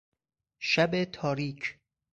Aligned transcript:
شب 0.59 1.03
تاریک 1.05 1.79